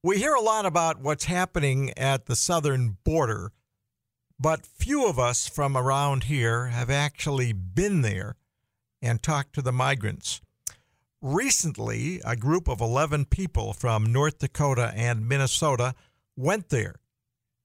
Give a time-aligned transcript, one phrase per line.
[0.00, 3.50] We hear a lot about what's happening at the southern border,
[4.38, 8.36] but few of us from around here have actually been there
[9.02, 10.40] and talked to the migrants.
[11.20, 15.96] Recently, a group of 11 people from North Dakota and Minnesota
[16.36, 17.00] went there.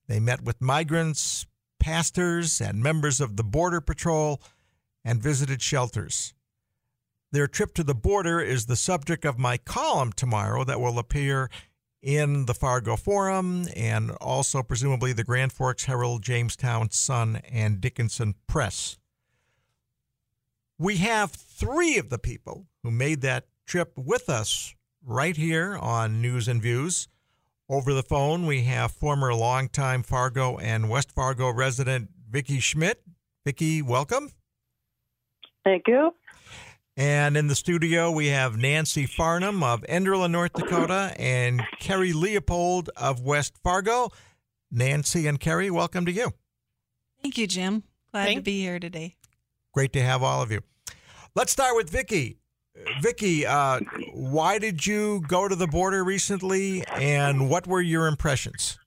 [0.08, 1.46] They met with migrants,
[1.80, 4.42] pastors, and members of the Border Patrol
[5.06, 6.34] and visited shelters.
[7.32, 11.52] Their trip to the border is the subject of my column tomorrow that will appear
[12.04, 18.36] in the Fargo Forum and also presumably the Grand Forks Herald, Jamestown Sun, and Dickinson
[18.46, 19.00] Press.
[20.78, 26.22] We have three of the people who made that trip with us right here on
[26.22, 27.08] News and Views.
[27.70, 33.02] Over the phone, we have former longtime Fargo and West Fargo resident Vicki Schmidt.
[33.46, 34.30] Vicki, welcome.
[35.64, 36.14] Thank you.
[36.96, 42.92] And in the studio, we have Nancy Farnham of Enderlin, North Dakota, and Carrie Leopold
[42.96, 44.12] of West Fargo.
[44.72, 46.32] Nancy and Carrie, welcome to you.
[47.24, 47.84] Thank you, Jim.
[48.12, 49.16] Glad Thank- to be here today.
[49.74, 50.62] Great to have all of you.
[51.36, 52.38] Let's start with Vicki.
[53.02, 53.80] Vicki, uh,
[54.14, 58.78] why did you go to the border recently, and what were your impressions?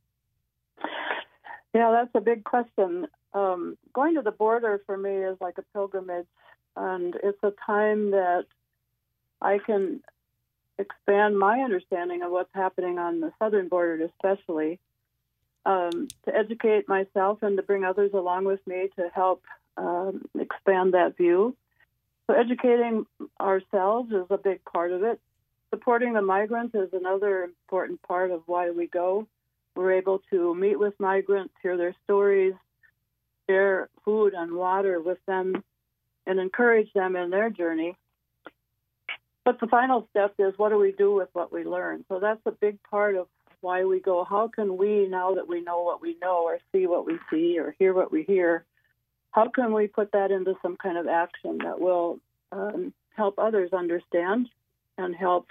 [1.75, 3.07] Yeah, that's a big question.
[3.33, 6.27] Um, going to the border for me is like a pilgrimage
[6.77, 8.45] and it's a time that
[9.41, 10.03] I can
[10.79, 14.79] expand my understanding of what's happening on the southern border, especially
[15.65, 19.43] um, to educate myself and to bring others along with me to help
[19.77, 21.57] um, expand that view.
[22.27, 23.07] So, educating
[23.41, 25.21] ourselves is a big part of it.
[25.71, 29.27] Supporting the migrants is another important part of why we go.
[29.75, 32.55] We're able to meet with migrants, hear their stories,
[33.49, 35.63] share food and water with them
[36.27, 37.97] and encourage them in their journey.
[39.45, 42.05] But the final step is what do we do with what we learn?
[42.09, 43.29] So that's a big part of
[43.61, 44.25] why we go.
[44.25, 47.59] How can we, now that we know what we know, or see what we see,
[47.59, 48.65] or hear what we hear,
[49.31, 52.19] how can we put that into some kind of action that will
[52.53, 54.49] um, help others understand
[54.99, 55.47] and help,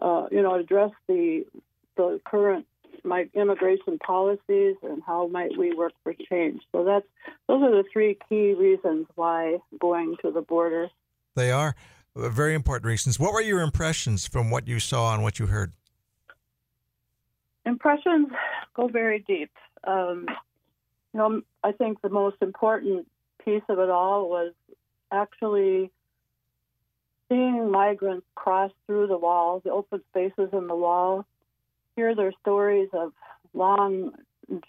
[0.00, 1.44] uh, you know, address the
[1.96, 2.66] the current
[3.06, 6.62] my immigration policies and how might we work for change.
[6.72, 7.06] So that's
[7.46, 10.88] those are the three key reasons why going to the border.
[11.34, 11.74] They are
[12.14, 13.18] very important reasons.
[13.18, 15.72] What were your impressions from what you saw and what you heard?
[17.64, 18.28] Impressions
[18.74, 19.50] go very deep.
[19.84, 20.26] Um,
[21.12, 23.06] you know, I think the most important
[23.44, 24.52] piece of it all was
[25.12, 25.90] actually
[27.28, 31.26] seeing migrants cross through the wall, the open spaces in the wall,
[31.96, 33.12] hear their stories of
[33.54, 34.12] long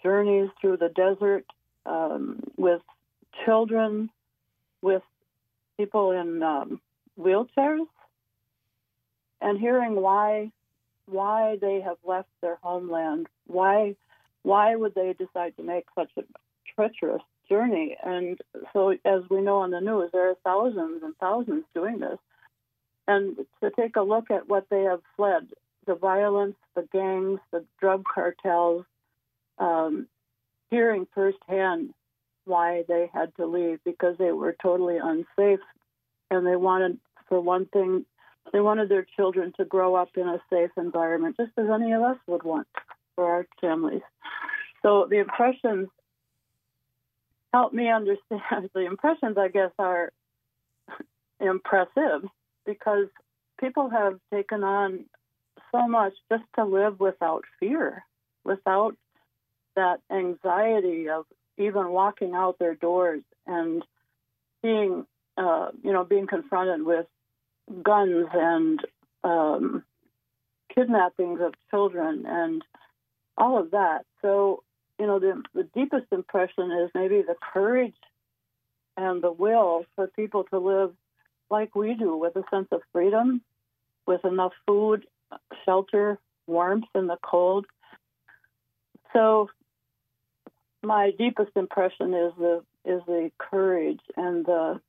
[0.02, 1.44] journeys through the desert
[1.86, 2.82] um, with
[3.44, 4.10] children,
[4.82, 5.02] with
[5.76, 6.80] people in um,
[7.18, 7.86] wheelchairs,
[9.40, 10.50] and hearing why
[11.06, 13.94] why they have left their homeland, why
[14.42, 16.22] why would they decide to make such a
[16.74, 17.96] treacherous journey?
[18.02, 18.38] And
[18.72, 22.18] so, as we know on the news, there are thousands and thousands doing this.
[23.06, 25.48] And to take a look at what they have fled
[25.88, 28.84] the violence, the gangs, the drug cartels,
[29.58, 30.06] um,
[30.70, 31.92] hearing firsthand
[32.44, 35.60] why they had to leave because they were totally unsafe.
[36.30, 38.04] And they wanted, for one thing,
[38.52, 42.02] they wanted their children to grow up in a safe environment, just as any of
[42.02, 42.68] us would want
[43.14, 44.02] for our families.
[44.82, 45.88] So the impressions
[47.52, 48.42] help me understand.
[48.74, 50.12] The impressions, I guess, are
[51.40, 52.28] impressive
[52.66, 53.06] because
[53.58, 55.06] people have taken on
[55.72, 58.04] so much just to live without fear,
[58.44, 58.96] without
[59.76, 61.24] that anxiety of
[61.56, 63.84] even walking out their doors and
[64.62, 67.06] being, uh, you know, being confronted with
[67.82, 68.80] guns and
[69.24, 69.84] um,
[70.74, 72.62] kidnappings of children and
[73.36, 74.04] all of that.
[74.22, 74.62] So,
[74.98, 77.94] you know, the, the deepest impression is maybe the courage
[78.96, 80.92] and the will for people to live
[81.50, 83.42] like we do with a sense of freedom,
[84.06, 85.06] with enough food
[85.64, 87.66] shelter, warmth in the cold.
[89.12, 89.48] So
[90.82, 94.80] my deepest impression is the is the courage and the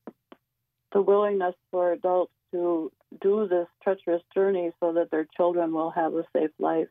[0.91, 2.91] the willingness for adults to
[3.21, 6.87] do this treacherous journey so that their children will have a safe life.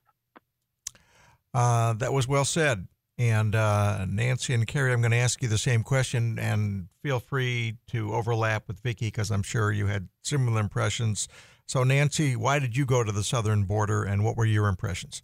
[1.55, 2.87] Uh, that was well said.
[3.19, 7.19] And uh, Nancy and Carrie, I'm going to ask you the same question, and feel
[7.19, 11.27] free to overlap with Vicki because I'm sure you had similar impressions.
[11.69, 15.23] So, Nancy, why did you go to the southern border, and what were your impressions?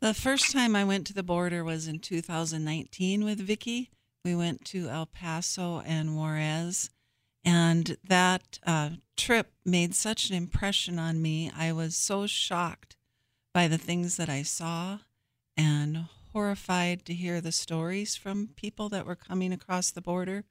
[0.00, 3.90] The first time I went to the border was in 2019 with Vicki.
[4.24, 6.88] We went to El Paso and Juarez,
[7.44, 11.52] and that uh, trip made such an impression on me.
[11.54, 12.96] I was so shocked
[13.52, 15.00] by the things that I saw
[15.58, 20.44] and horrified to hear the stories from people that were coming across the border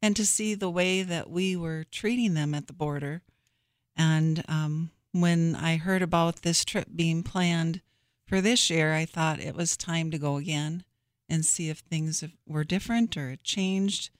[0.00, 3.20] and to see the way that we were treating them at the border.
[3.98, 7.82] And um, when I heard about this trip being planned
[8.24, 10.84] for this year, I thought it was time to go again
[11.28, 14.10] and see if things were different or changed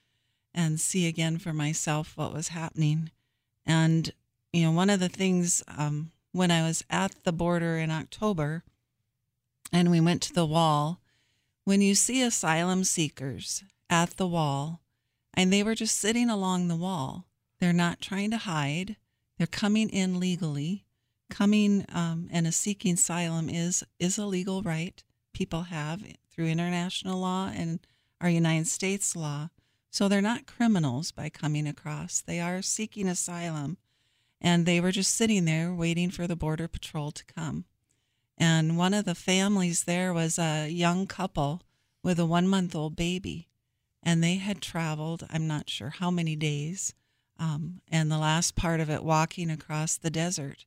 [0.53, 3.11] and see again for myself what was happening.
[3.65, 4.11] And,
[4.51, 8.63] you know, one of the things um, when I was at the border in October
[9.71, 10.99] and we went to the wall,
[11.63, 14.81] when you see asylum seekers at the wall
[15.35, 17.25] and they were just sitting along the wall,
[17.59, 18.97] they're not trying to hide,
[19.39, 20.85] they're coming in legally.
[21.29, 25.01] Coming um, and a seeking asylum is is a legal right
[25.31, 27.79] people have through international law and
[28.19, 29.49] our United States law.
[29.91, 32.19] So they're not criminals by coming across.
[32.21, 33.77] They are seeking asylum.
[34.41, 37.65] And they were just sitting there waiting for the Border Patrol to come.
[38.37, 41.61] And one of the families there was a young couple
[42.03, 43.49] with a one month old baby.
[44.01, 46.93] And they had traveled, I'm not sure how many days,
[47.39, 50.65] um, and the last part of it walking across the desert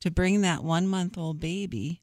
[0.00, 2.00] to bring that one month old baby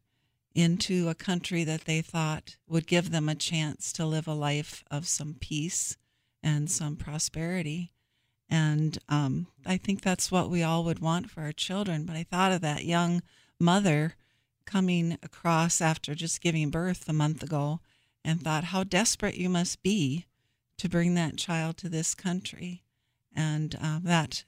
[0.53, 4.83] into a country that they thought would give them a chance to live a life
[4.91, 5.97] of some peace
[6.43, 7.91] and some prosperity.
[8.49, 12.05] And um, I think that's what we all would want for our children.
[12.05, 13.23] But I thought of that young
[13.59, 14.15] mother
[14.65, 17.79] coming across after just giving birth a month ago
[18.23, 20.25] and thought how desperate you must be
[20.77, 22.82] to bring that child to this country.
[23.35, 24.43] And uh, that,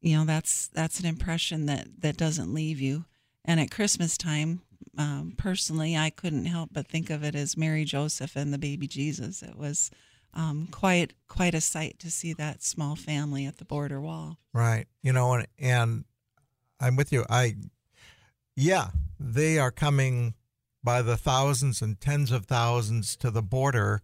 [0.00, 3.04] you know, that's that's an impression that that doesn't leave you.
[3.44, 4.62] And at Christmas time,
[4.96, 8.86] um, personally, I couldn't help but think of it as Mary Joseph and the baby
[8.86, 9.42] Jesus.
[9.42, 9.90] It was
[10.34, 14.38] um, quite quite a sight to see that small family at the border wall.
[14.52, 14.86] Right.
[15.02, 16.04] You know, and, and
[16.80, 17.24] I'm with you.
[17.28, 17.56] I,
[18.56, 18.88] yeah,
[19.18, 20.34] they are coming
[20.84, 24.02] by the thousands and tens of thousands to the border,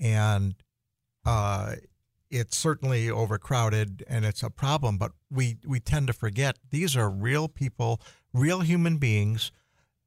[0.00, 0.54] and
[1.24, 1.74] uh,
[2.34, 4.98] it's certainly overcrowded and it's a problem.
[4.98, 8.00] But we we tend to forget these are real people,
[8.32, 9.52] real human beings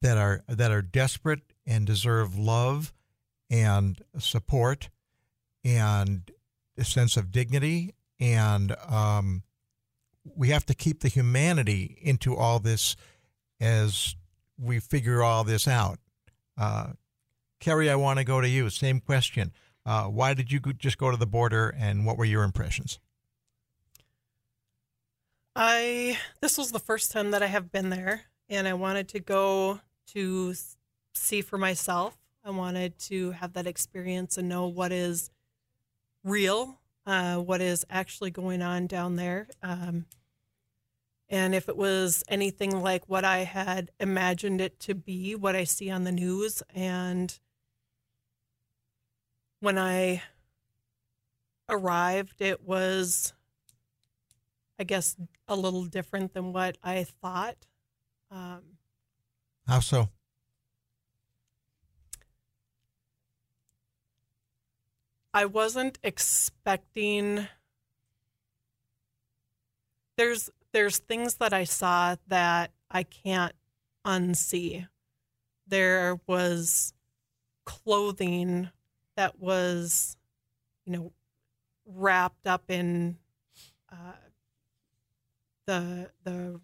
[0.02, 2.94] that are that are desperate and deserve love
[3.50, 4.90] and support
[5.64, 6.30] and
[6.78, 9.44] a sense of dignity and um,
[10.36, 12.96] we have to keep the humanity into all this
[13.60, 14.16] as
[14.60, 16.00] we figure all this out.
[16.58, 16.88] Uh,
[17.60, 18.70] Carrie, I want to go to you.
[18.70, 19.52] Same question.
[19.88, 23.00] Uh, why did you just go to the border, and what were your impressions?
[25.56, 29.22] I this was the first time that I have been there, and I wanted to
[29.22, 30.54] go to
[31.16, 32.18] see for myself.
[32.44, 35.32] I wanted to have that experience and know what is
[36.22, 39.48] real, uh, what is actually going on down there.
[39.64, 40.06] Um,
[41.30, 45.64] and if it was anything like what I had imagined it to be, what I
[45.64, 46.62] see on the news.
[46.74, 47.38] And
[49.60, 50.22] when I
[51.70, 53.34] arrived, it was,
[54.80, 55.16] I guess,
[55.48, 57.58] a little different than what I thought.
[58.32, 58.62] Um,
[59.68, 60.10] How so?
[65.34, 67.48] I wasn't expecting
[70.18, 73.54] there's there's things that I saw that I can't
[74.06, 74.88] unsee.
[75.68, 76.94] There was
[77.66, 78.70] clothing
[79.18, 80.16] that was,
[80.86, 81.12] you know,
[81.86, 83.18] wrapped up in
[83.92, 84.14] uh,
[85.66, 86.62] the the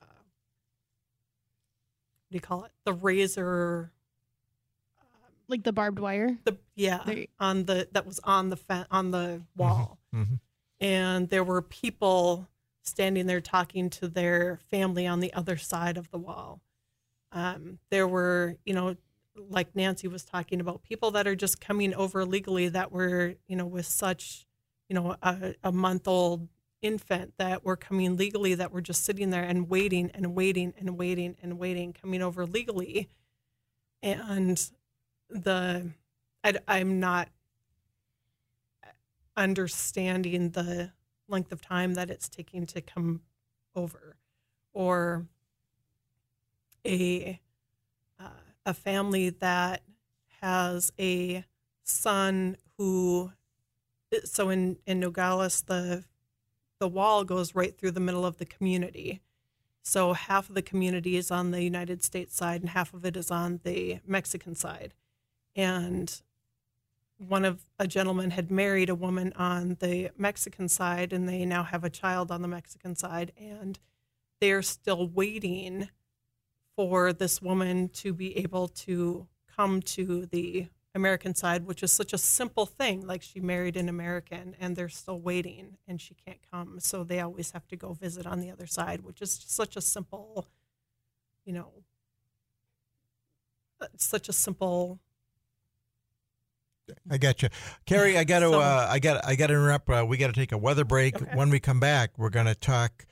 [0.00, 2.70] uh, what do you call it?
[2.84, 3.90] The razor
[5.48, 6.38] like the barbed wire.
[6.44, 10.40] The yeah, There- on the that was on the fe- on the wall, Mhm.
[10.80, 12.48] and there were people
[12.82, 16.60] standing there talking to their family on the other side of the wall.
[17.32, 18.96] Um, there were, you know,
[19.36, 23.56] like Nancy was talking about, people that are just coming over legally that were, you
[23.56, 24.46] know, with such,
[24.88, 26.48] you know, a, a month old
[26.82, 30.96] infant that were coming legally that were just sitting there and waiting and waiting and
[30.96, 33.08] waiting and waiting, coming over legally.
[34.02, 34.70] And
[35.28, 35.90] the
[36.44, 37.28] I, I'm not
[39.36, 40.92] understanding the
[41.28, 43.22] length of time that it's taking to come
[43.74, 44.16] over,
[44.72, 45.26] or
[46.86, 47.40] a
[48.66, 49.82] a family that
[50.42, 51.44] has a
[51.82, 53.32] son who
[54.24, 56.04] so in in Nogales the
[56.78, 59.22] the wall goes right through the middle of the community.
[59.82, 63.16] So half of the community is on the United States side and half of it
[63.16, 64.92] is on the Mexican side
[65.54, 66.20] and
[67.18, 71.62] one of a gentleman had married a woman on the Mexican side, and they now
[71.62, 73.78] have a child on the Mexican side, and
[74.40, 75.88] they're still waiting
[76.76, 82.12] for this woman to be able to come to the American side, which is such
[82.12, 83.06] a simple thing.
[83.06, 86.78] Like she married an American and they're still waiting and she can't come.
[86.80, 89.80] So they always have to go visit on the other side, which is such a
[89.80, 90.46] simple,
[91.44, 91.72] you know,
[93.96, 94.98] such a simple.
[97.10, 97.48] I got you,
[97.84, 98.16] Carrie.
[98.16, 98.50] I got to.
[98.50, 99.24] So- uh, I got.
[99.26, 99.90] I got to interrupt.
[99.90, 101.20] Uh, we got to take a weather break.
[101.20, 101.34] Okay.
[101.34, 103.06] When we come back, we're going to talk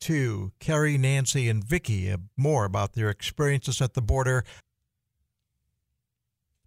[0.00, 4.44] to Carrie, Nancy, and Vicki uh, more about their experiences at the border.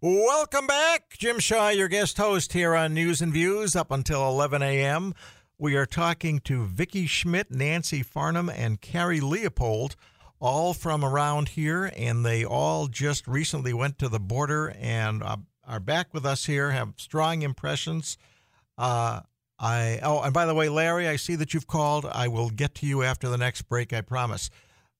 [0.00, 4.62] Welcome back, Jim Shaw, your guest host here on News and Views, up until 11
[4.62, 5.14] a.m.
[5.58, 9.96] We are talking to Vicki Schmidt, Nancy Farnham, and Carrie Leopold,
[10.40, 15.36] all from around here, and they all just recently went to the border and uh,
[15.66, 16.70] are back with us here.
[16.70, 18.16] Have strong impressions.
[18.78, 19.20] Uh,
[19.62, 22.06] I oh, and by the way, Larry, I see that you've called.
[22.06, 23.92] I will get to you after the next break.
[23.92, 24.48] I promise.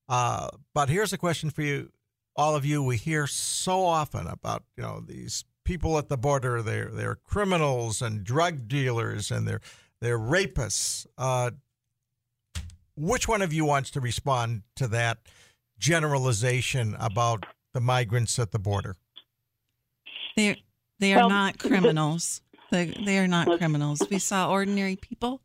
[0.07, 1.91] Uh, but here's a question for you,
[2.35, 2.83] all of you.
[2.83, 6.61] We hear so often about you know these people at the border.
[6.61, 9.61] They're they're criminals and drug dealers and they're
[9.99, 11.07] they're rapists.
[11.17, 11.51] Uh,
[12.95, 15.19] which one of you wants to respond to that
[15.79, 18.95] generalization about the migrants at the border?
[20.37, 20.61] They
[20.99, 22.41] they are Well, not the- criminals.
[22.71, 24.01] They they are not criminals.
[24.09, 25.41] We saw ordinary people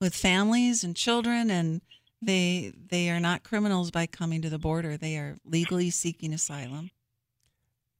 [0.00, 1.82] with families and children, and
[2.20, 4.96] they they are not criminals by coming to the border.
[4.96, 6.90] They are legally seeking asylum.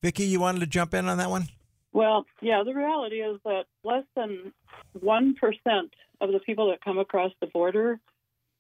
[0.03, 1.49] Vicki, you wanted to jump in on that one?
[1.93, 4.53] Well, yeah, the reality is that less than
[4.99, 5.35] 1%
[6.21, 7.99] of the people that come across the border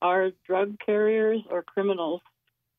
[0.02, 2.20] are drug carriers or criminals.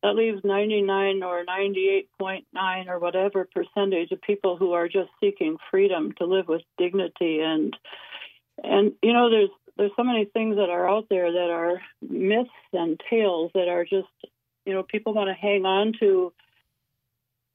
[0.03, 6.13] That leaves 99 or 98.9 or whatever percentage of people who are just seeking freedom
[6.13, 7.75] to live with dignity and
[8.63, 12.49] and you know there's there's so many things that are out there that are myths
[12.73, 14.09] and tales that are just
[14.65, 16.33] you know people want to hang on to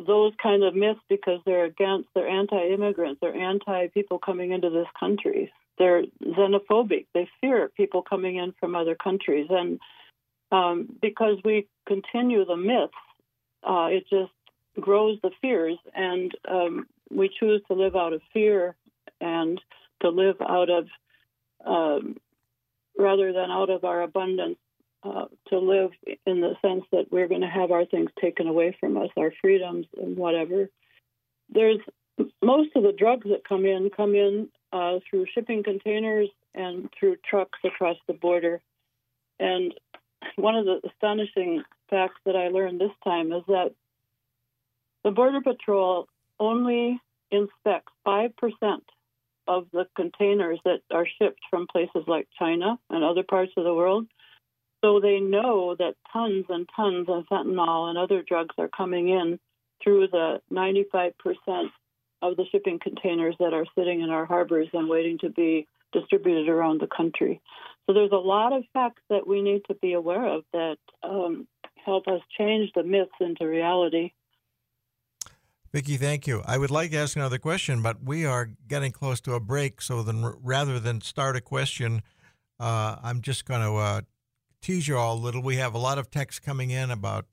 [0.04, 5.52] those kind of myths because they're against, they're anti-immigrant, they're anti-people coming into this country.
[5.78, 7.06] They're xenophobic.
[7.14, 9.78] They fear people coming in from other countries, and
[10.52, 12.92] um, because we continue the myths,
[13.62, 14.32] uh, it just
[14.80, 18.76] grows the fears, and um, we choose to live out of fear
[19.20, 19.60] and
[20.02, 20.86] to live out of
[21.64, 22.16] um,
[22.98, 24.58] rather than out of our abundance
[25.02, 25.90] uh, to live
[26.26, 29.32] in the sense that we're going to have our things taken away from us, our
[29.40, 30.68] freedoms and whatever.
[31.48, 31.80] There's
[32.42, 37.16] most of the drugs that come in come in uh, through shipping containers and through
[37.28, 38.60] trucks across the border.
[39.38, 39.74] And
[40.37, 43.73] one of the astonishing facts that I learned this time is that
[45.04, 46.09] the Border Patrol
[46.40, 48.33] only inspects 5%
[49.49, 53.75] of the containers that are shipped from places like China and other parts of the
[53.75, 54.06] world.
[54.85, 59.38] So they know that tons and tons of fentanyl and other drugs are coming in
[59.83, 61.12] through the 95%
[62.23, 65.66] of the shipping containers that are sitting in our harbors and waiting to be
[65.98, 67.40] distributed around the country.
[67.86, 71.46] So there's a lot of facts that we need to be aware of that um,
[71.84, 74.10] help us change the myths into reality.
[75.72, 76.42] Vicki, thank you.
[76.46, 79.82] I would like to ask another question, but we are getting close to a break.
[79.82, 82.02] So then, rather than start a question,
[82.58, 84.00] uh, I'm just going to uh,
[84.62, 85.42] tease you all a little.
[85.42, 87.26] We have a lot of texts coming in about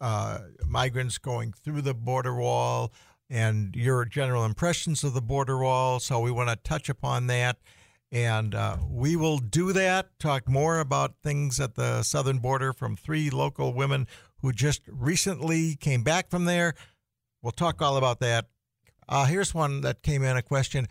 [0.00, 2.92] uh, migrants going through the border wall
[3.30, 5.98] and your general impressions of the border wall.
[5.98, 7.56] So we want to touch upon that.
[8.12, 12.96] And uh, we will do that, talk more about things at the southern border from
[12.96, 14.06] three local women
[14.40, 16.74] who just recently came back from there.
[17.42, 18.46] We'll talk all about that.
[19.08, 20.86] Uh, here's one that came in a question.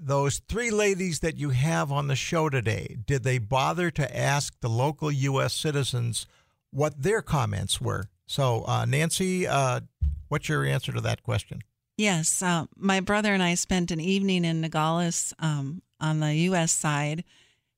[0.00, 4.54] Those three ladies that you have on the show today, did they bother to ask
[4.60, 5.54] the local U.S.
[5.54, 6.26] citizens
[6.70, 8.04] what their comments were?
[8.26, 9.80] So, uh, Nancy, uh,
[10.28, 11.62] what's your answer to that question?
[11.96, 16.72] Yes, uh, my brother and I spent an evening in Nogales um, on the U.S.
[16.72, 17.24] side,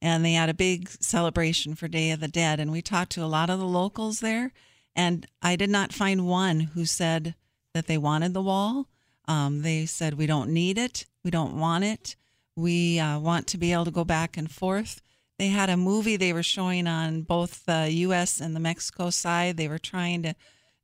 [0.02, 2.60] and they had a big celebration for Day of the Dead.
[2.60, 4.52] And we talked to a lot of the locals there,
[4.96, 7.34] and I did not find one who said
[7.74, 8.88] that they wanted the wall.
[9.28, 12.16] Um, they said, We don't need it, we don't want it,
[12.56, 15.00] we uh, want to be able to go back and forth.
[15.38, 18.40] They had a movie they were showing on both the U.S.
[18.40, 19.56] and the Mexico side.
[19.56, 20.34] They were trying to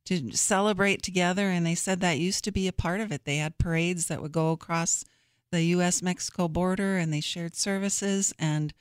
[0.07, 3.37] to celebrate together and they said that used to be a part of it they
[3.37, 5.03] had parades that would go across
[5.51, 8.73] the US Mexico border and they shared services and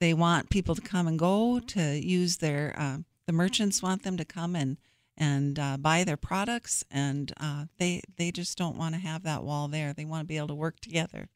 [0.00, 4.16] they want people to come and go to use their uh, the merchants want them
[4.16, 4.78] to come and
[5.16, 9.44] and uh, buy their products and uh, they they just don't want to have that
[9.44, 11.28] wall there they want to be able to work together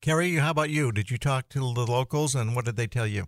[0.00, 0.92] Carrie, how about you?
[0.92, 3.26] Did you talk to the locals and what did they tell you?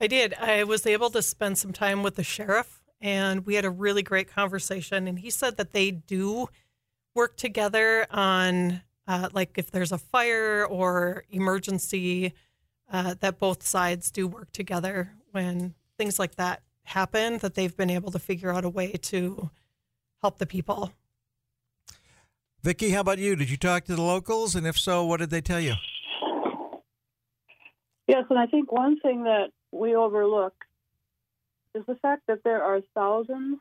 [0.00, 0.34] I did.
[0.34, 4.02] I was able to spend some time with the sheriff and we had a really
[4.02, 5.08] great conversation.
[5.08, 6.46] And he said that they do
[7.14, 12.32] work together on, uh, like, if there's a fire or emergency,
[12.92, 17.90] uh, that both sides do work together when things like that happen, that they've been
[17.90, 19.50] able to figure out a way to
[20.20, 20.92] help the people.
[22.62, 23.34] Vicki, how about you?
[23.34, 24.54] Did you talk to the locals?
[24.54, 25.74] And if so, what did they tell you?
[28.06, 30.54] Yes, and I think one thing that we overlook
[31.74, 33.58] is the fact that there are thousands,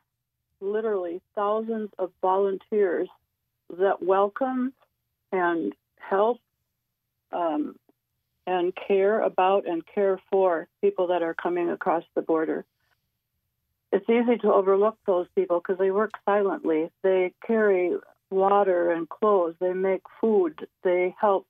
[0.62, 3.10] literally thousands of volunteers
[3.80, 4.74] that welcome
[5.32, 6.40] and help
[7.32, 7.76] um,
[8.48, 12.66] and care about and care for people that are coming across the border.
[13.92, 16.92] It's easy to overlook those people because they work silently.
[17.04, 17.96] They carry
[18.30, 21.48] water and clothes, they make food, they help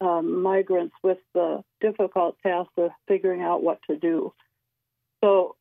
[0.00, 4.32] um, migrants with the difficult task of figuring out what to do.
[5.22, 5.56] So,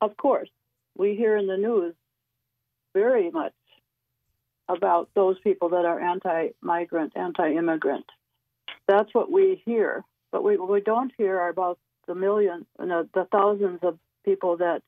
[0.00, 0.48] of course,
[0.96, 1.94] we hear in the news
[2.94, 3.52] very much
[4.68, 8.06] about those people that are anti migrant, anti immigrant.
[8.88, 10.04] That's what we hear.
[10.32, 14.82] But we, we don't hear about the millions, you know, the thousands of people that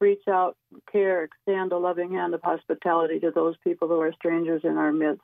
[0.00, 0.56] reach out,
[0.90, 4.92] care, extend a loving hand of hospitality to those people who are strangers in our
[4.92, 5.22] midst.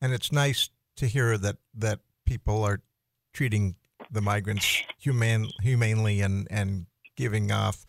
[0.00, 2.80] And it's nice to hear that that people are
[3.32, 3.76] treating
[4.10, 7.86] the migrants human humanely and and giving off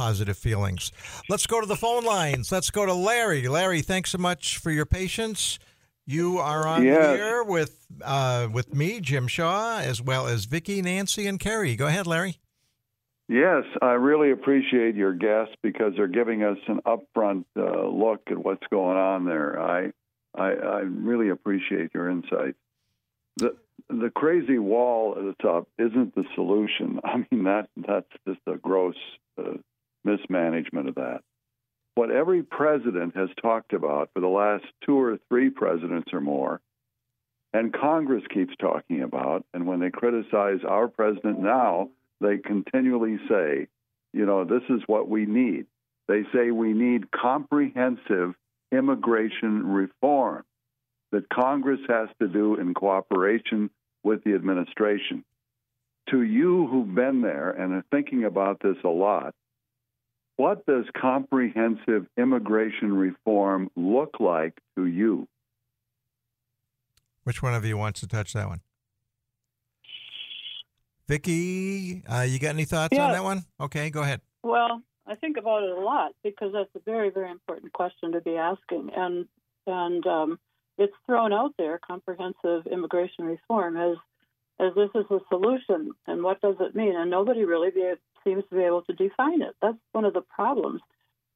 [0.00, 0.92] positive feelings.
[1.28, 2.50] Let's go to the phone lines.
[2.50, 3.46] Let's go to Larry.
[3.48, 5.58] Larry, thanks so much for your patience.
[6.06, 7.16] You are on Yes.
[7.18, 11.76] here with uh, with me, Jim Shaw, as well as Vicki, Nancy, and Carrie.
[11.76, 12.38] Go ahead, Larry.
[13.28, 18.38] Yes, I really appreciate your guests because they're giving us an upfront uh, look at
[18.38, 19.60] what's going on there.
[19.60, 19.92] I,
[20.34, 22.54] I, I really appreciate your insight.
[23.36, 23.54] The
[23.90, 27.00] the crazy wall at the top isn't the solution.
[27.04, 28.96] I mean that that's just a gross
[29.38, 29.58] uh,
[30.04, 31.20] mismanagement of that.
[31.94, 36.60] What every president has talked about for the last two or three presidents or more,
[37.52, 43.66] and Congress keeps talking about, and when they criticize our president now, they continually say,
[44.12, 45.66] you know, this is what we need.
[46.06, 48.34] They say we need comprehensive
[48.72, 50.44] immigration reform
[51.12, 53.70] that Congress has to do in cooperation
[54.04, 55.24] with the administration.
[56.10, 59.34] To you who've been there and are thinking about this a lot,
[60.40, 65.28] what does comprehensive immigration reform look like to you?
[67.24, 68.62] Which one of you wants to touch that one?
[71.06, 73.42] Vicki, uh, you got any thoughts on that one?
[73.60, 74.22] Okay, go ahead.
[74.42, 78.22] Well, I think about it a lot because that's a very, very important question to
[78.22, 79.26] be asking, and
[79.66, 80.38] and um,
[80.78, 83.98] it's thrown out there, comprehensive immigration reform, as
[84.60, 86.96] as this is a solution, and what does it mean?
[86.96, 87.92] And nobody really be,
[88.24, 89.54] seems to be able to define it.
[89.62, 90.80] That's one of the problems.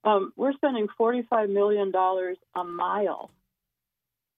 [0.05, 3.31] Um, we're spending forty-five million dollars a mile.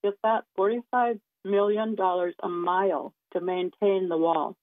[0.04, 0.44] Get that?
[0.54, 4.56] Forty-five million dollars a mile to maintain the wall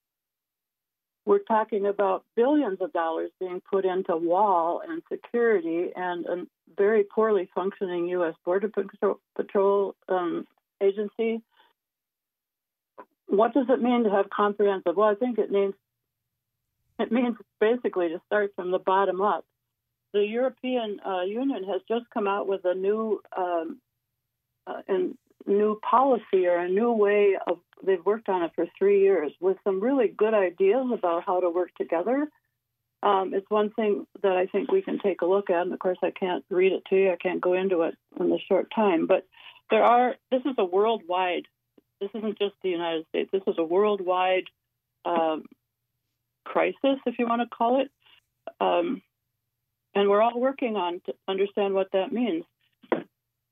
[1.26, 7.04] we're talking about billions of dollars being put into wall and security and a very
[7.04, 8.34] poorly functioning U.S.
[8.44, 10.46] Border Patrol, Patrol um,
[10.82, 11.40] agency.
[13.26, 14.96] What does it mean to have comprehensive?
[14.96, 15.74] Well, I think it means
[16.98, 19.44] it means basically to start from the bottom up.
[20.12, 23.80] The European uh, Union has just come out with a new um,
[24.66, 29.02] uh, and new policy or a new way of they've worked on it for three
[29.02, 32.28] years with some really good ideas about how to work together.
[33.02, 35.78] Um, it's one thing that I think we can take a look at, and of
[35.78, 37.12] course I can't read it to you.
[37.12, 39.26] I can't go into it in the short time, but
[39.70, 40.16] there are.
[40.30, 41.46] This is a worldwide.
[42.04, 43.30] This isn't just the United States.
[43.32, 44.44] This is a worldwide
[45.06, 45.44] um,
[46.44, 47.90] crisis, if you want to call it,
[48.60, 49.00] um,
[49.94, 52.44] and we're all working on to understand what that means.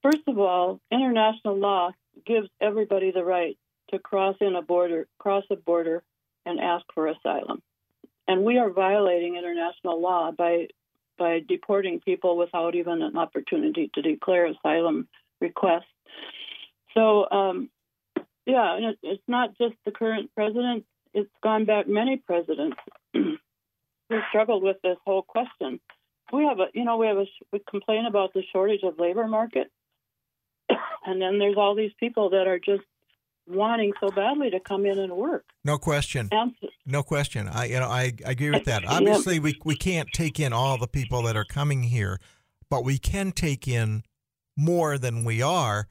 [0.03, 1.93] First of all, international law
[2.27, 3.57] gives everybody the right
[3.91, 6.03] to cross in a border, cross a border,
[6.45, 7.62] and ask for asylum.
[8.29, 10.69] And we are violating international law by
[11.19, 15.09] by deporting people without even an opportunity to declare asylum
[15.41, 15.85] requests.
[16.95, 17.71] So, um,
[18.47, 22.77] yeah, and it's not just the current president; it's gone back many presidents
[23.13, 23.37] who
[24.29, 25.81] struggled with this whole question.
[26.33, 29.27] We have a, you know, we have a we complain about the shortage of labor
[29.29, 29.71] market,
[31.07, 32.83] and then there's all these people that are just
[33.47, 35.45] wanting so badly to come in and work.
[35.65, 36.31] No question.
[36.87, 37.49] No question.
[37.49, 38.83] I you know I, I agree with that.
[38.83, 38.93] Yeah.
[38.93, 42.19] Obviously, we we can't take in all the people that are coming here,
[42.69, 44.03] but we can take in
[44.57, 45.89] more than we are,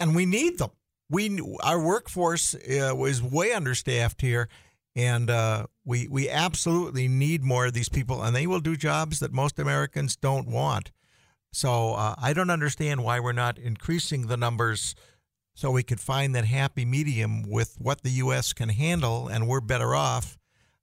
[0.00, 0.70] and we need them.
[1.12, 4.48] We our workforce uh, is way understaffed here,
[4.96, 9.18] and uh, We we absolutely need more of these people, and they will do jobs
[9.18, 10.90] that most Americans don't want.
[11.52, 14.94] So uh, I don't understand why we're not increasing the numbers
[15.54, 18.54] so we could find that happy medium with what the U.S.
[18.54, 20.38] can handle, and we're better off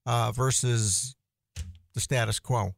[0.05, 1.15] uh, versus
[1.95, 2.75] the status quo.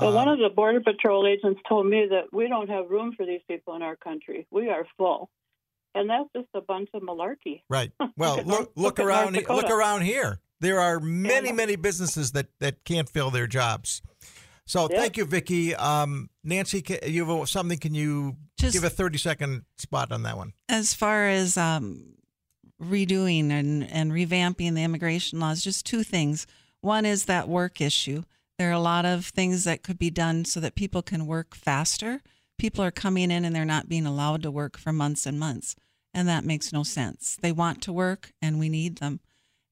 [0.00, 3.12] Well, one Um, of the Border Patrol agents told me that we don't have room
[3.16, 4.46] for these people in our country.
[4.50, 5.30] We are full.
[5.94, 7.62] And that's just a bunch of malarkey.
[7.68, 7.92] Right.
[8.16, 10.40] Well, look look look around look around here.
[10.60, 11.54] There are many Yeah.
[11.54, 14.02] many businesses that that can't fill their jobs.
[14.66, 15.00] So Yeah.
[15.00, 15.74] thank you, Vicki.
[15.74, 17.78] Um, Nancy, ca- you have something?
[17.78, 20.52] Can you Just- give a thirty second spot on that one?
[20.68, 22.14] as far as um,
[22.80, 26.46] redoing and, and revamping the immigration laws, just two things.
[26.80, 28.22] One is that work issue.
[28.58, 31.54] There are a lot of things that could be done so that people can work
[31.54, 32.20] faster.
[32.60, 35.74] People are coming in and they're not being allowed to work for months and months.
[36.12, 37.38] And that makes no sense.
[37.40, 39.20] They want to work and we need them.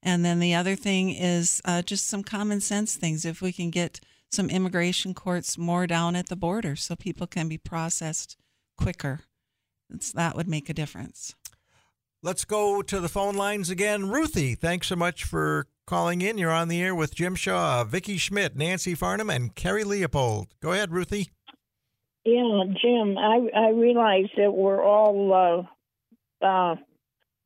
[0.03, 3.27] And then the other thing is uh, just some common sense things.
[3.27, 7.47] If we can get some immigration courts more down at the border so people can
[7.47, 8.39] be processed
[8.79, 9.21] quicker,
[9.93, 11.35] it's, that would make a difference.
[12.23, 14.09] Let's go to the phone lines again.
[14.09, 16.39] Ruthie, thanks so much for calling in.
[16.39, 20.55] You're on the air with Jim Shaw, Vicki Schmidt, Nancy Farnham, and Carrie Leopold.
[20.63, 21.29] Go ahead, Ruthie.
[22.29, 25.67] Yeah, Jim, I I realize that we're all,
[26.43, 26.77] uh, uh,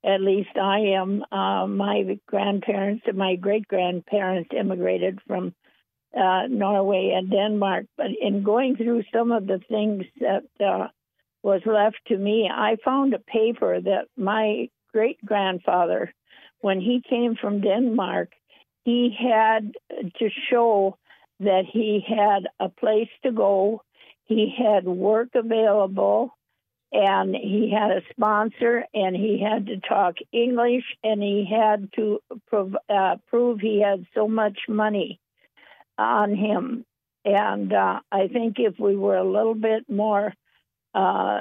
[0.05, 1.25] at least I am.
[1.31, 5.55] Uh, my grandparents and my great grandparents immigrated from
[6.17, 7.87] uh, Norway and Denmark.
[7.97, 10.89] But in going through some of the things that uh,
[11.45, 16.13] was left to me, I found a paper that my great grandfather,
[16.61, 18.33] when he came from Denmark,
[18.85, 19.75] he had
[20.19, 20.97] to show
[21.39, 23.83] that he had a place to go
[24.27, 26.33] he had work available
[26.93, 32.21] and he had a sponsor and he had to talk english and he had to
[32.49, 35.19] prov- uh, prove he had so much money
[35.99, 36.85] on him.
[37.25, 40.35] And uh, i think if we were a little bit more
[40.95, 41.41] uh,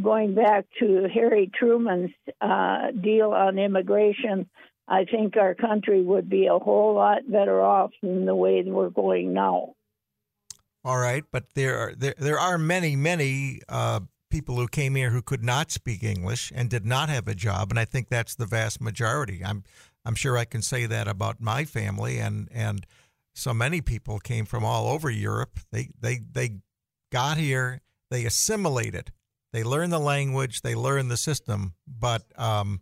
[0.00, 4.48] going back to harry truman's uh, deal on immigration
[4.86, 8.90] i think our country would be a whole lot better off than the way we're
[8.90, 9.74] going now
[10.84, 15.10] All right, but there are there, there are many many uh, people who came here
[15.10, 18.34] who could not speak English and did not have a job, and I think that's
[18.34, 19.42] the vast majority.
[19.44, 19.62] I'm
[20.04, 22.84] I'm sure I can say that about my family, and and
[23.34, 25.60] so many people came from all over Europe.
[25.70, 26.56] They they they
[27.12, 29.12] got here, they assimilated,
[29.52, 32.80] they learned the language, they learned the system, but um,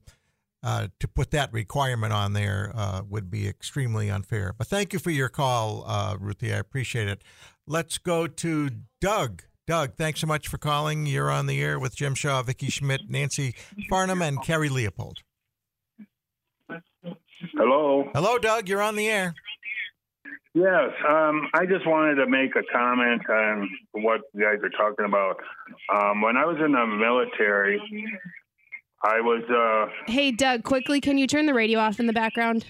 [0.62, 4.54] uh, to put that requirement on there uh, would be extremely unfair.
[4.56, 6.52] But thank you for your call, uh, Ruthie.
[6.52, 7.22] I appreciate it.
[7.70, 8.68] Let's go to
[9.00, 9.44] Doug.
[9.64, 11.06] Doug, thanks so much for calling.
[11.06, 13.54] You're on the air with Jim Shaw, Vicki Schmidt, Nancy
[13.88, 15.18] Farnham, and Carrie Leopold.
[17.54, 18.10] Hello.
[18.12, 18.68] Hello, Doug.
[18.68, 19.36] You're on the air.
[20.52, 25.04] Yes, um, I just wanted to make a comment on what you guys are talking
[25.04, 25.36] about.
[25.94, 27.80] Um, when I was in the military,
[29.04, 32.66] I was uh, Hey, Doug, quickly, can you turn the radio off in the background?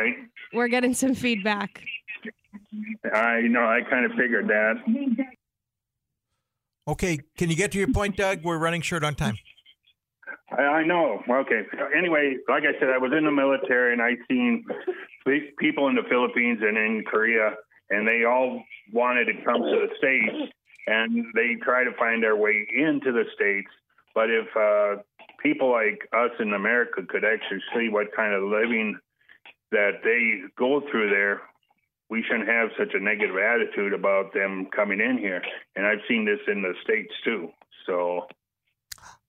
[0.00, 0.16] right?
[0.52, 1.84] We're getting some feedback.
[3.14, 4.74] I you know I kind of figured that.
[6.86, 8.42] Okay, can you get to your point, Doug?
[8.44, 9.38] We're running short on time.
[10.50, 11.22] I, I know.
[11.28, 11.62] Okay.
[11.96, 14.64] Anyway, like I said, I was in the military and I seen
[15.58, 17.54] people in the Philippines and in Korea,
[17.90, 18.62] and they all
[18.92, 20.52] wanted to come to the states,
[20.86, 23.70] and they try to find their way into the states.
[24.14, 25.02] But if uh,
[25.42, 28.98] people like us in America could actually see what kind of living
[29.72, 31.42] that they go through there,
[32.10, 35.42] we shouldn't have such a negative attitude about them coming in here.
[35.76, 37.50] And I've seen this in the states too.
[37.86, 38.26] So.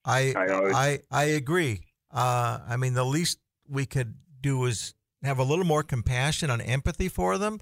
[0.04, 0.70] I I know.
[0.72, 1.80] I I agree.
[2.12, 6.62] Uh, I mean, the least we could do is have a little more compassion and
[6.62, 7.58] empathy for them,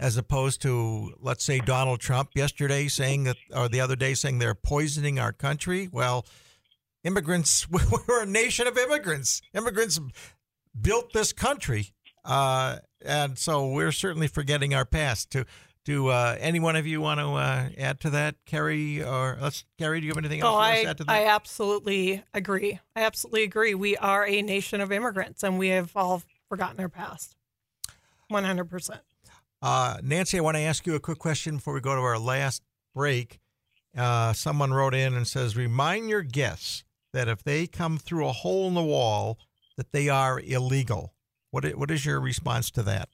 [0.00, 4.38] as opposed to let's say Donald Trump yesterday saying that, or the other day saying
[4.38, 5.88] they're poisoning our country.
[5.90, 6.26] Well,
[7.04, 7.68] immigrants,
[8.08, 9.40] we're a nation of immigrants.
[9.54, 10.00] Immigrants
[10.78, 11.92] built this country,
[12.24, 15.30] uh, and so we're certainly forgetting our past.
[15.30, 15.44] To
[15.84, 19.02] do uh, any one of you want to uh, add to that, Carrie?
[19.02, 21.12] Or let's Carrie, do you have anything else Oh, I, to add to that?
[21.12, 22.80] I absolutely agree.
[22.96, 23.74] I absolutely agree.
[23.74, 27.36] We are a nation of immigrants and we have all forgotten our past.
[28.32, 29.00] 100%.
[29.60, 32.18] Uh, Nancy, I want to ask you a quick question before we go to our
[32.18, 32.62] last
[32.94, 33.40] break.
[33.96, 38.32] Uh, someone wrote in and says, "Remind your guests that if they come through a
[38.32, 39.38] hole in the wall,
[39.76, 41.14] that they are illegal."
[41.54, 43.10] What what is your response to that?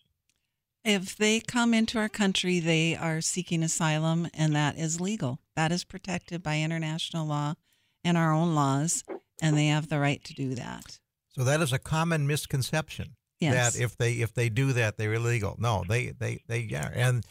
[0.83, 5.41] If they come into our country, they are seeking asylum, and that is legal.
[5.57, 7.57] That is protected by international law
[8.03, 9.05] and our own laws,
[9.43, 11.01] and they have the right to do that.
[11.29, 13.17] So that is a common misconception.
[13.41, 13.75] Yes.
[13.75, 15.57] that if they if they do that they're illegal.
[15.59, 16.89] No, they they they yeah.
[16.95, 17.27] And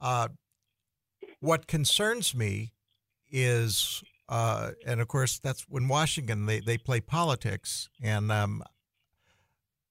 [0.00, 0.26] uh,
[1.38, 2.72] what concerns me
[3.30, 8.64] is, uh, and of course that's when Washington they they play politics, and um,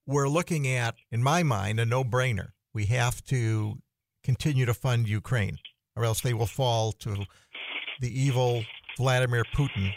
[0.06, 2.50] we're looking at, in my mind, a no brainer.
[2.74, 3.76] We have to
[4.24, 5.58] continue to fund Ukraine,
[5.96, 7.26] or else they will fall to
[8.00, 8.64] the evil
[8.98, 9.94] Vladimir Putin,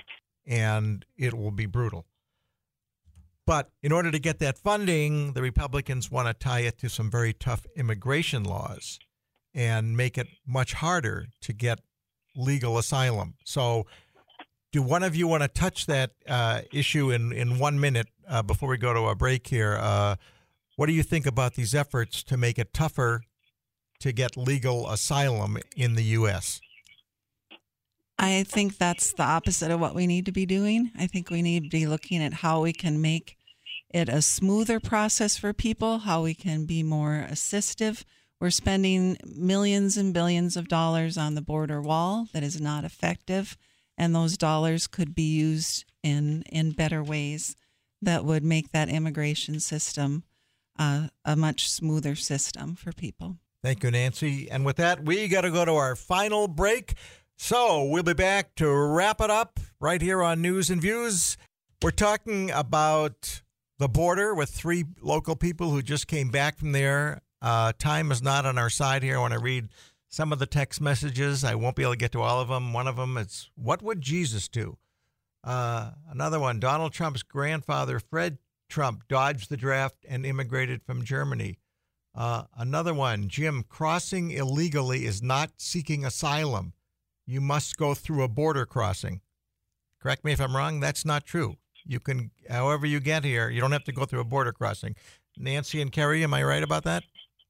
[0.46, 2.06] and it will be brutal.
[3.46, 7.10] But in order to get that funding, the Republicans want to tie it to some
[7.10, 8.98] very tough immigration laws
[9.52, 11.80] and make it much harder to get
[12.34, 13.34] legal asylum.
[13.44, 13.86] So,
[14.74, 18.42] do one of you want to touch that uh, issue in, in one minute uh,
[18.42, 19.78] before we go to a break here?
[19.80, 20.16] Uh,
[20.74, 23.22] what do you think about these efforts to make it tougher
[24.00, 26.60] to get legal asylum in the U.S.?
[28.18, 30.90] I think that's the opposite of what we need to be doing.
[30.98, 33.36] I think we need to be looking at how we can make
[33.90, 38.02] it a smoother process for people, how we can be more assistive.
[38.40, 43.56] We're spending millions and billions of dollars on the border wall that is not effective,
[43.96, 47.56] and those dollars could be used in in better ways
[48.02, 50.24] that would make that immigration system
[50.78, 53.36] uh, a much smoother system for people.
[53.62, 54.50] Thank you, Nancy.
[54.50, 56.94] And with that, we got to go to our final break.
[57.36, 61.36] So we'll be back to wrap it up right here on News and Views.
[61.82, 63.42] We're talking about
[63.78, 67.22] the border with three local people who just came back from there.
[67.40, 69.16] Uh, time is not on our side here.
[69.16, 69.68] I want to read
[70.14, 71.42] some of the text messages.
[71.42, 72.72] I won't be able to get to all of them.
[72.72, 74.78] One of them is, What would Jesus do?
[75.42, 81.58] Uh, another one, Donald Trump's grandfather, Fred Trump, dodged the draft and immigrated from Germany.
[82.14, 86.74] Uh, another one, Jim, crossing illegally is not seeking asylum.
[87.26, 89.20] You must go through a border crossing.
[90.00, 90.78] Correct me if I'm wrong.
[90.78, 91.56] That's not true.
[91.84, 94.94] You can, however you get here, you don't have to go through a border crossing.
[95.36, 97.02] Nancy and Carrie, am I right about that?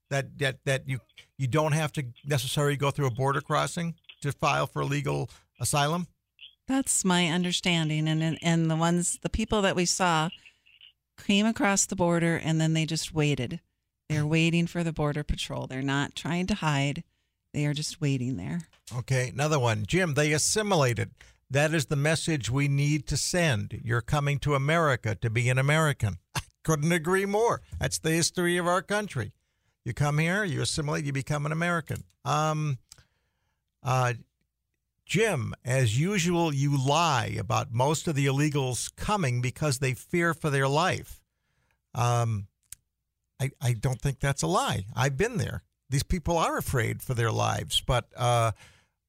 [0.09, 1.00] That that that you
[1.38, 6.07] you don't have to necessarily go through a border crossing to file for legal asylum.
[6.66, 10.31] That's my understanding, and and- the ones the people that we saw
[11.23, 13.61] came across the border and then they just waited.
[14.09, 15.66] They're waiting for the border patrol.
[15.66, 17.05] They're not trying to hide.
[17.53, 18.62] They are just waiting there.
[18.94, 19.85] Okay, another one.
[19.87, 21.11] Jim, they assimilated.
[21.51, 23.81] That is the message we need to send.
[23.85, 26.18] You're coming to America to be an American.
[26.35, 27.61] I couldn't agree more.
[27.79, 29.33] That's the history of our country.
[29.85, 32.05] You come here, you assimilate, you become an American.
[32.25, 32.79] Um,
[33.83, 34.14] uh,
[35.05, 40.49] Jim, as usual, you lie about most of the illegals coming because they fear for
[40.49, 41.20] their life.
[41.94, 42.47] Um,
[43.38, 44.87] I, I don't think that's a lie.
[44.97, 45.62] I've been there.
[45.90, 47.83] These people are afraid for their lives.
[47.87, 48.53] But uh,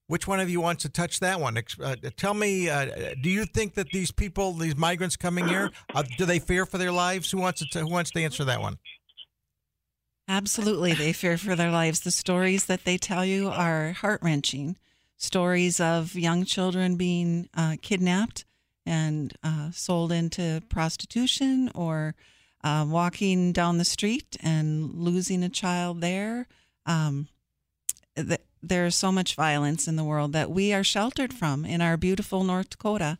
[0.08, 1.58] which one of you wants to touch that one?
[1.82, 6.04] Uh, tell me, uh, do you think that these people, these migrants coming here, uh,
[6.18, 7.32] do they fear for their lives?
[7.32, 7.80] Who wants to?
[7.80, 8.78] Who wants to answer that one?
[10.28, 12.00] Absolutely, they fear for their lives.
[12.00, 14.76] The stories that they tell you are heart wrenching.
[15.18, 18.44] Stories of young children being uh, kidnapped
[18.86, 22.16] and uh, sold into prostitution or
[22.64, 26.48] uh, walking down the street and losing a child there.
[26.86, 27.28] Um,
[28.16, 31.98] th- there's so much violence in the world that we are sheltered from in our
[31.98, 33.20] beautiful North Dakota.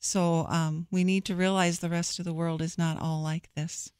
[0.00, 3.50] So um, we need to realize the rest of the world is not all like
[3.54, 3.92] this.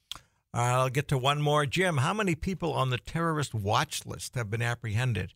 [0.53, 1.65] I'll get to one more.
[1.67, 5.35] Jim, how many people on the terrorist watch list have been apprehended?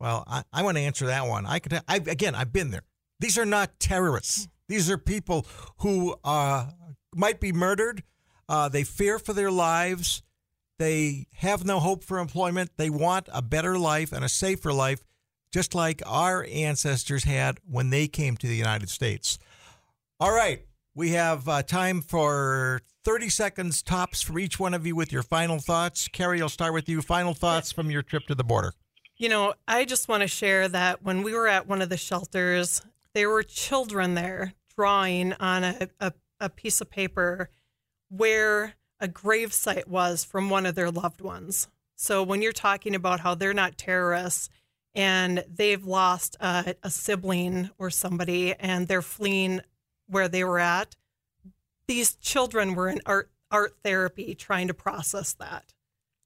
[0.00, 1.46] Well, I, I want to answer that one.
[1.46, 2.82] I could, I, again, I've been there.
[3.20, 4.48] These are not terrorists.
[4.68, 5.46] These are people
[5.78, 6.66] who uh,
[7.14, 8.02] might be murdered.
[8.48, 10.22] Uh, they fear for their lives.
[10.78, 12.72] They have no hope for employment.
[12.76, 15.02] They want a better life and a safer life,
[15.52, 19.38] just like our ancestors had when they came to the United States.
[20.20, 20.66] All right.
[20.94, 25.22] We have uh, time for 30 seconds tops for each one of you with your
[25.22, 26.08] final thoughts.
[26.08, 27.00] Carrie, I'll start with you.
[27.00, 28.72] Final thoughts from your trip to the border.
[29.16, 31.96] You know, I just want to share that when we were at one of the
[31.96, 32.82] shelters,
[33.14, 37.48] there were children there drawing on a, a, a piece of paper
[38.08, 41.68] where a grave site was from one of their loved ones.
[41.94, 44.48] So when you're talking about how they're not terrorists
[44.96, 49.60] and they've lost a, a sibling or somebody and they're fleeing
[50.08, 50.96] where they were at,
[51.86, 55.72] these children were in art art therapy trying to process that.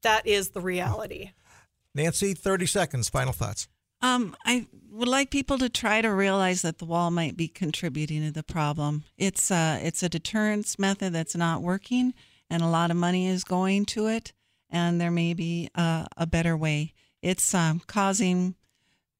[0.02, 1.32] That is the reality.
[1.94, 3.08] Nancy, 30 seconds.
[3.08, 3.68] Final thoughts.
[4.02, 8.22] Um, I would like people to try to realize that the wall might be contributing
[8.22, 9.04] to the problem.
[9.18, 12.14] It's a, it's a deterrence method that's not working,
[12.48, 14.32] and a lot of money is going to it,
[14.70, 16.94] and there may be a, a better way.
[17.20, 18.54] It's um, causing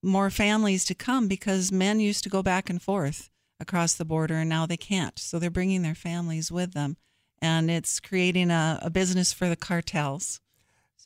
[0.03, 3.29] more families to come because men used to go back and forth
[3.61, 5.19] across the border, and now they can't.
[5.19, 6.97] So they're bringing their families with them.
[7.43, 10.41] and it's creating a, a business for the cartels.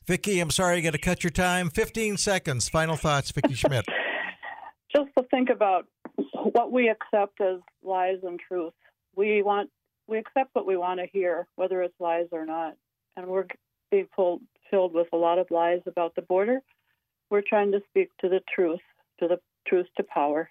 [0.06, 1.70] Vicki, I'm sorry I got to cut your time.
[1.70, 2.68] 15 seconds.
[2.68, 3.86] Final thoughts, Vicki Schmidt.
[4.94, 5.86] Just to think about
[6.52, 8.74] what we accept as lies and truth.
[9.16, 9.70] We want
[10.06, 12.74] we accept what we want to hear, whether it's lies or not.
[13.16, 13.46] And we're
[13.90, 14.40] being full,
[14.70, 16.60] filled with a lot of lies about the border.
[17.30, 18.82] We're trying to speak to the truth,
[19.20, 20.50] to the truth to power.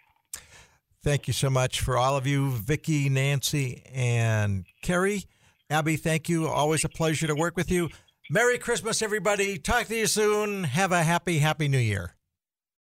[1.03, 5.25] Thank you so much for all of you, Vicki, Nancy, and Carrie.
[5.69, 6.47] Abby, thank you.
[6.47, 7.89] Always a pleasure to work with you.
[8.29, 9.57] Merry Christmas, everybody.
[9.57, 10.63] Talk to you soon.
[10.63, 12.15] Have a happy, happy new year.